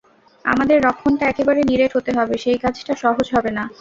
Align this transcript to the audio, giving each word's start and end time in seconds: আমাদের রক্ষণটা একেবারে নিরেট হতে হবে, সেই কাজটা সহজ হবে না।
আমাদের 0.45 0.77
রক্ষণটা 0.87 1.25
একেবারে 1.27 1.61
নিরেট 1.63 1.91
হতে 1.97 2.11
হবে, 2.17 2.35
সেই 2.37 2.57
কাজটা 2.63 2.93
সহজ 3.03 3.27
হবে 3.35 3.51
না। 3.57 3.63